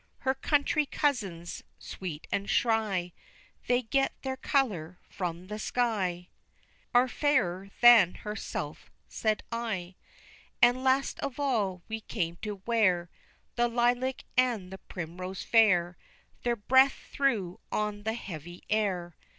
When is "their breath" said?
16.41-16.97